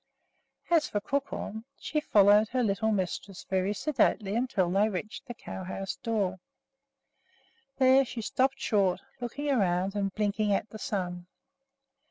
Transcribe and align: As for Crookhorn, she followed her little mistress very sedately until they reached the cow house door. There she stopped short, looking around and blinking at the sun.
As 0.71 0.87
for 0.89 0.99
Crookhorn, 0.99 1.63
she 1.77 1.99
followed 1.99 2.47
her 2.49 2.63
little 2.63 2.91
mistress 2.91 3.43
very 3.43 3.71
sedately 3.71 4.33
until 4.35 4.67
they 4.71 4.89
reached 4.89 5.27
the 5.27 5.35
cow 5.35 5.63
house 5.63 5.95
door. 5.97 6.39
There 7.77 8.03
she 8.03 8.23
stopped 8.23 8.59
short, 8.59 9.01
looking 9.19 9.51
around 9.51 9.93
and 9.93 10.11
blinking 10.11 10.53
at 10.55 10.67
the 10.71 10.79
sun. 10.79 11.27